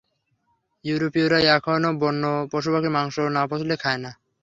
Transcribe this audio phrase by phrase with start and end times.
[0.85, 4.11] ইউরোপীরা এখনও বন্য পশু পক্ষীর মাংস না পচলে খায় না।